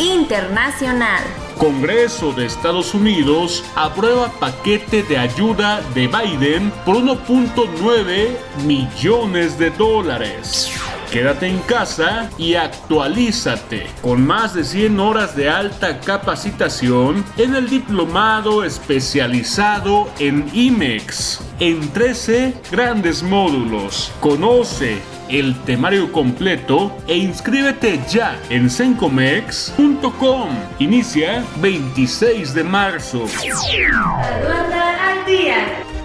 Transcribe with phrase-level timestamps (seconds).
[0.00, 1.22] Internacional.
[1.56, 10.71] Congreso de Estados Unidos aprueba paquete de ayuda de Biden por 1.9 millones de dólares.
[11.12, 17.68] Quédate en casa y actualízate con más de 100 horas de alta capacitación en el
[17.68, 24.10] diplomado especializado en IMEX en 13 grandes módulos.
[24.20, 30.48] Conoce el temario completo e inscríbete ya en sencomex.com.
[30.78, 33.26] Inicia 26 de marzo.